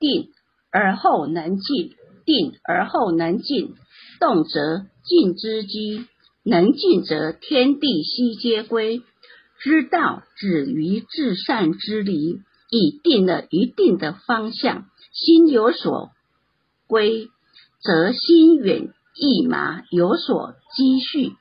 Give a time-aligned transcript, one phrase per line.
[0.00, 0.30] 定
[0.72, 1.92] 而后能静，
[2.24, 3.74] 定而后能静，
[4.18, 6.06] 动则静之机，
[6.42, 9.02] 能静则天地悉皆归。
[9.60, 12.40] 知道止于至善之理，
[12.70, 16.10] 已定了一定的方向，心有所
[16.86, 17.28] 归，
[17.82, 21.32] 则心远意麻，有所积蓄，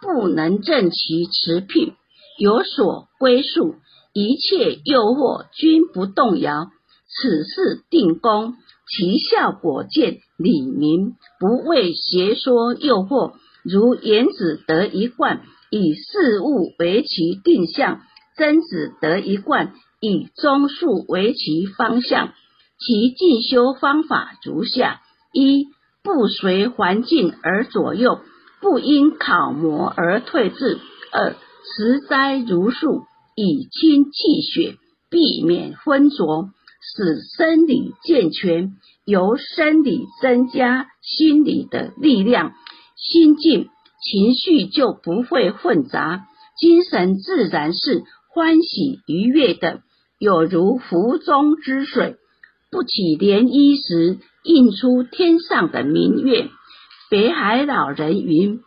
[0.00, 1.92] 不能正其持聘，
[2.38, 3.74] 有所归宿，
[4.14, 6.70] 一切诱惑均不动摇。
[7.14, 8.54] 此事定功，
[8.88, 15.42] 其效果见理明，不为邪说诱惑，如言子得一贯。
[15.70, 18.02] 以事物为其定向，
[18.36, 22.34] 曾子得一贯，以中术为其方向。
[22.78, 25.00] 其进修方法如下：
[25.32, 25.68] 一、
[26.02, 28.20] 不随环境而左右，
[28.60, 30.78] 不因考磨而退志；
[31.10, 34.76] 二、持斋如数，以清气血，
[35.08, 36.50] 避免昏浊，
[36.82, 42.52] 使生理健全，由生理增加心理的力量，
[42.96, 43.68] 心境。
[44.04, 46.26] 情绪就不会混杂，
[46.58, 48.02] 精神自然是
[48.34, 49.82] 欢喜愉悦的，
[50.18, 52.16] 有如湖中之水，
[52.72, 56.48] 不起涟漪时映出天上的明月。
[57.10, 58.58] 北海老人云：“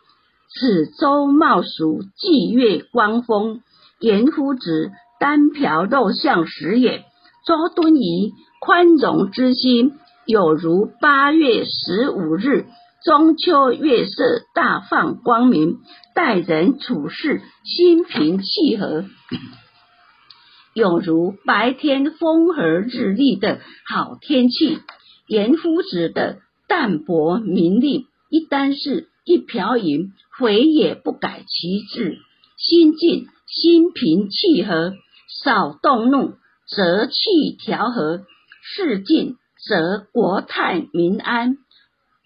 [0.47, 3.59] 此舟冒蜀，霁月光风，
[3.99, 7.03] 言夫子单瓢肉相时也。”
[7.45, 9.93] 周敦颐宽容之心，
[10.25, 12.65] 有如八月十五日。
[13.03, 14.23] 中秋月色
[14.55, 15.77] 大放光明，
[16.15, 19.05] 待人处事心平气和，
[20.73, 24.79] 有如白天风和日丽的好天气。
[25.27, 32.17] 严夫子的淡泊名利，一旦是一瓢饮，悔也不改其志。
[32.57, 34.93] 心静心平气和，
[35.43, 36.33] 少动怒，
[36.67, 37.13] 则气
[37.59, 38.25] 调和；
[38.61, 39.35] 事静
[39.67, 41.57] 则国泰民安。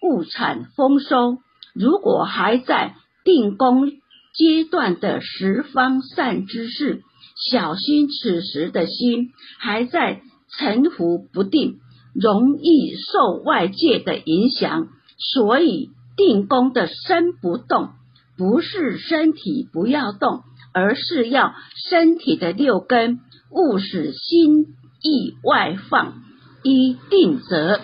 [0.02, 1.38] 物产丰收。
[1.74, 3.90] 如果还在定功
[4.34, 7.02] 阶段的十方善之事，
[7.50, 10.22] 小心此时的心还在
[10.56, 11.80] 沉浮不定，
[12.14, 14.88] 容易受外界的影响。
[15.18, 17.90] 所以定功的身不动，
[18.38, 20.40] 不是身体不要动，
[20.72, 21.54] 而是要
[21.90, 24.66] 身体的六根勿使心
[25.02, 26.22] 意外放，
[26.62, 27.80] 一定则。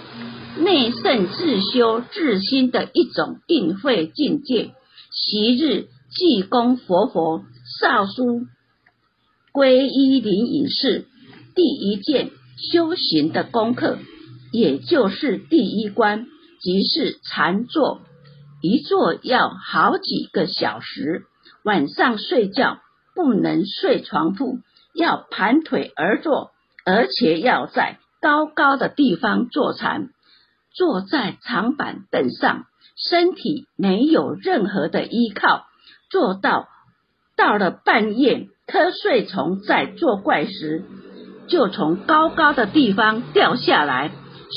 [0.58, 4.70] 内圣自修自心的一种定慧境界。
[5.10, 7.42] 昔日济公佛佛
[7.80, 8.46] 少书
[9.52, 11.04] 皈依灵隐士，
[11.54, 12.30] 第一件
[12.72, 13.98] 修行的功课，
[14.52, 16.26] 也就是第一关，
[16.62, 18.00] 即是禅坐。
[18.62, 21.24] 一坐要好几个小时。
[21.64, 22.78] 晚上睡觉
[23.14, 24.58] 不能睡床铺，
[24.96, 26.50] 要盘腿而坐，
[26.84, 30.08] 而且要在高高的地方坐禅。
[30.74, 32.64] 坐在长板凳上，
[32.96, 35.64] 身体没有任何的依靠，
[36.10, 36.68] 做到
[37.34, 40.84] 到了半夜，瞌睡虫在作怪时，
[41.48, 44.10] 就从高高的地方掉下来，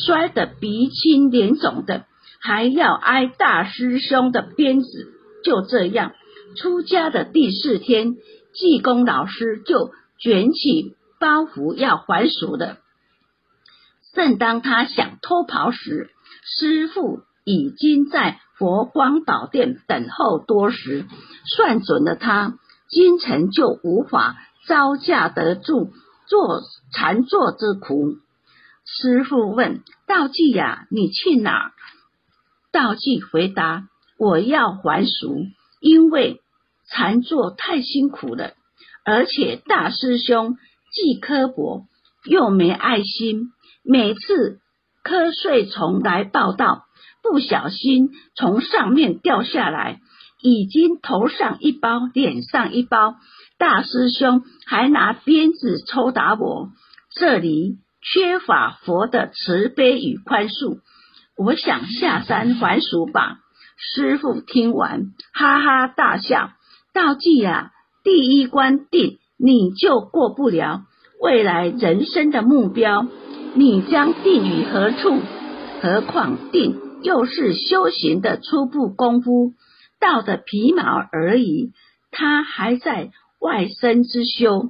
[0.06, 2.04] 摔得鼻青脸肿的，
[2.42, 4.88] 还要挨大师兄的鞭子。
[5.46, 6.12] 就这样，
[6.58, 8.18] 出家的第四天，
[8.54, 12.78] 济公老师就卷起包袱要还俗的。
[14.14, 16.10] 正当他想偷跑时，
[16.44, 21.06] 师傅已经在佛光宝殿等候多时，
[21.56, 22.58] 算准了他
[22.90, 24.36] 今晨就无法
[24.68, 25.94] 招架得住
[26.28, 26.62] 坐
[26.94, 28.18] 禅坐之苦。
[28.86, 31.72] 师傅问道济呀：“你去哪？”
[32.74, 33.88] 道济回答
[34.18, 35.46] ：“我要还俗，
[35.80, 36.42] 因为
[36.90, 38.54] 禅坐太辛苦了，
[39.10, 40.56] 而且大师兄
[40.94, 41.86] 既刻薄
[42.30, 43.48] 又没爱心。”
[43.84, 44.60] 每次
[45.04, 46.84] 瞌睡虫来报道，
[47.24, 50.00] 不小心从上面掉下来，
[50.44, 53.16] 已经头上一包，脸上一包。
[53.58, 56.70] 大师兄还拿鞭子抽打我，
[57.16, 60.80] 这里缺乏佛的慈悲与宽恕。
[61.36, 63.40] 我想下山还俗吧。
[63.78, 66.52] 师傅听完，哈哈大笑
[66.94, 67.72] ：“道济啊，
[68.04, 70.84] 第一关定你就过不了，
[71.22, 73.08] 未来人生的目标。”
[73.56, 75.20] 你将定于何处？
[75.82, 79.54] 何况定又是修行的初步功夫，
[80.00, 81.72] 道的皮毛而已。
[82.12, 83.10] 他还在
[83.40, 84.70] 外身之修，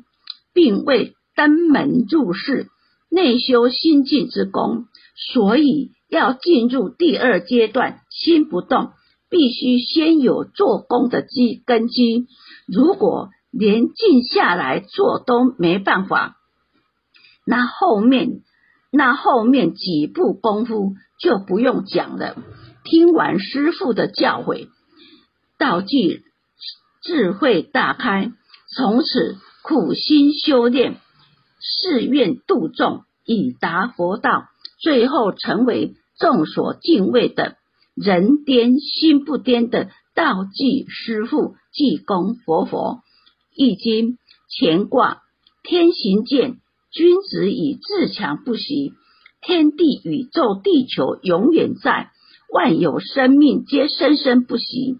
[0.54, 2.68] 并未登门入室，
[3.12, 4.86] 内修心境之功。
[5.34, 8.92] 所以要进入第二阶段，心不动，
[9.30, 12.28] 必须先有做功的基根基。
[12.68, 16.38] 如果连静下来做都没办法，
[17.46, 18.42] 那后面。
[18.92, 22.36] 那后面几步功夫就不用讲了。
[22.84, 24.68] 听完师父的教诲，
[25.60, 26.24] 道济
[27.04, 28.32] 智慧大开，
[28.76, 30.98] 从此苦心修炼，
[31.62, 34.46] 誓愿度众，以达佛道，
[34.80, 37.58] 最后成为众所敬畏的
[38.02, 43.02] 人颠心不颠的道济师父，济公活佛。
[43.54, 44.18] 易经
[44.58, 45.18] 乾卦
[45.64, 46.56] 天行健，
[46.94, 48.94] 君子以自强不息。
[49.42, 52.10] 天地宇宙地球永远在，
[52.54, 54.98] 万有生命皆生生不息。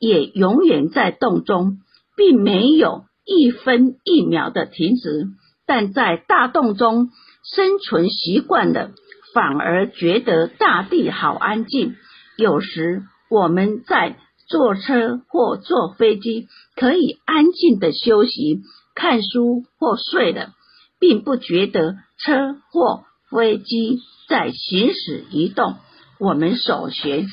[0.00, 1.78] 也永远在动中，
[2.16, 5.28] 并没有一分一秒的停止。
[5.66, 7.10] 但在大洞中
[7.44, 8.90] 生存习惯了，
[9.34, 11.94] 反而觉得大地好安静。
[12.40, 14.16] 有时我们在
[14.48, 18.60] 坐车或坐飞机，可以安静的休息、
[18.94, 20.54] 看书或睡了，
[20.98, 25.76] 并不觉得车或飞机在行驶移动。
[26.18, 27.26] 我们所学。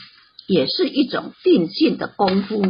[0.49, 2.61] 也是一种定性的功夫。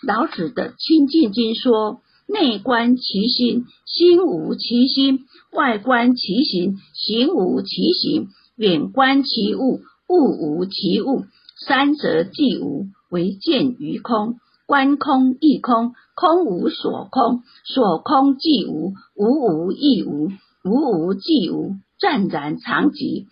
[0.00, 1.98] 老子的《清净经》说
[2.32, 11.24] ：“内观其心，心无其心；外观其行，行无其行；远观其物，物无其物。
[11.58, 14.36] 三者既无，唯见于空。
[14.66, 20.30] 观空亦空，空无所空；所空即无，无无亦无，
[20.64, 21.76] 无无即无。
[21.98, 23.26] 湛然常寂，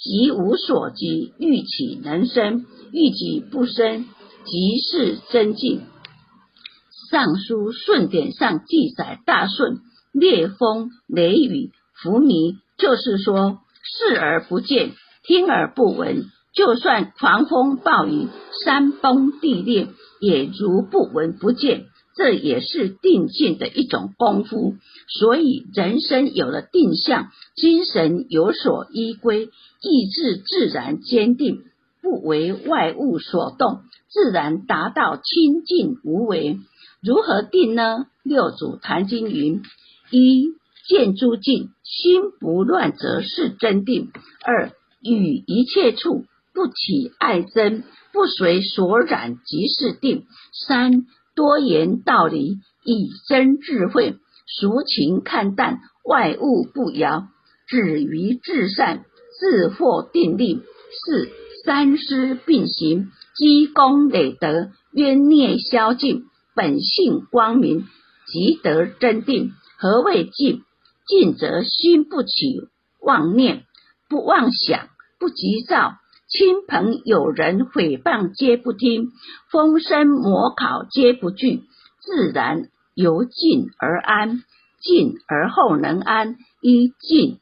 [0.00, 4.04] 即无所及，欲起能生。”欲己不生，
[4.44, 5.80] 即是真静。
[7.10, 9.80] 尚书顺典上记载，大顺
[10.12, 16.26] 烈风雷雨伏靡，就是说视而不见，听而不闻。
[16.54, 18.28] 就算狂风暴雨、
[18.64, 19.88] 山崩地裂，
[20.20, 21.86] 也如不闻不见。
[22.14, 24.74] 这也是定境的一种功夫。
[25.08, 29.48] 所以人生有了定向，精神有所依归，
[29.80, 31.62] 意志自然坚定。
[32.02, 36.58] 不为外物所动，自然达到清净无为。
[37.00, 38.06] 如何定呢？
[38.24, 39.62] 六祖坛经云：
[40.10, 40.48] 一
[40.88, 44.08] 见诸境，心不乱，则是真定；
[44.44, 47.82] 二与一切处不起爱憎，
[48.12, 50.24] 不随所染，即是定；
[50.66, 54.16] 三多言道理，以真智慧；
[54.46, 57.28] 俗情看淡，外物不摇，
[57.66, 59.04] 止于至善，
[59.40, 60.62] 自获定力。
[61.04, 61.30] 四
[61.64, 67.86] 三思并行，积功累德，冤孽消尽，本性光明，
[68.26, 69.52] 即得真定。
[69.78, 70.62] 何谓静？
[71.06, 72.68] 静则心不起
[73.00, 73.64] 妄念，
[74.08, 74.88] 不妄想，
[75.18, 75.94] 不急躁，
[76.32, 79.10] 亲朋友人诽谤皆不听，
[79.50, 81.64] 风声魔考皆不惧，
[82.00, 84.42] 自然由静而安。
[84.80, 87.38] 静而后能安，一静，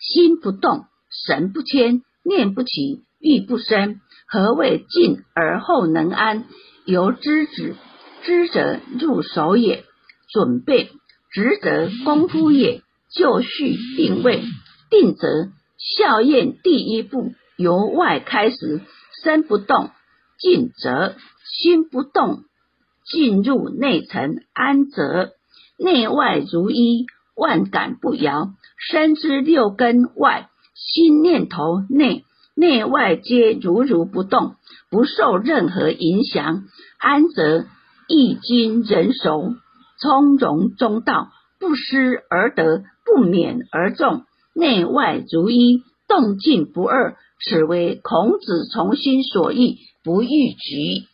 [0.00, 0.86] 心不动，
[1.26, 3.02] 神不迁，念不起。
[3.20, 6.46] 欲不生，何谓静而后能安？
[6.86, 7.76] 由知止，
[8.22, 9.84] 知者入手也；
[10.32, 10.90] 准备，
[11.30, 12.80] 执则功夫也。
[13.14, 14.42] 就绪定位，
[14.88, 18.82] 定则效验第一步，由外开始。
[19.22, 19.90] 身不动，
[20.36, 21.14] 静则
[21.44, 22.40] 心不动，
[23.04, 25.30] 进入内层安则
[25.78, 27.06] 内外如一，
[27.36, 28.50] 万感不摇。
[28.78, 32.24] 身之六根外，心念头内。
[32.56, 34.56] 内外皆如如不动，
[34.90, 36.64] 不受任何影响，
[36.98, 37.64] 安则
[38.08, 39.54] 易经人熟，
[40.00, 41.28] 从容中道，
[41.60, 47.16] 不失而得，不免而中，内外如一，动静不二。
[47.44, 51.06] 此为孔子从心所欲，不逾矩。